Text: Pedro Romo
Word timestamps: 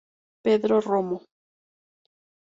Pedro 0.43 0.81
Romo 0.87 1.17